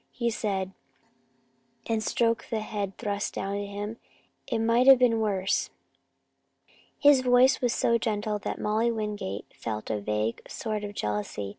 he 0.09 0.31
said, 0.31 0.71
and 1.85 2.01
stroked 2.03 2.49
the 2.49 2.61
head 2.61 2.97
thrust 2.97 3.35
down 3.35 3.53
to 3.55 3.67
him. 3.67 3.97
"It 4.47 4.57
might 4.57 4.87
have 4.87 4.97
been 4.97 5.19
worse." 5.19 5.69
His 6.97 7.21
voice 7.21 7.61
was 7.61 7.71
so 7.71 7.99
gentle 7.99 8.39
that 8.39 8.59
Molly 8.59 8.89
Wingate 8.91 9.53
felt 9.53 9.91
a 9.91 10.01
vague 10.01 10.41
sort 10.49 10.83
of 10.83 10.95
jealousy. 10.95 11.49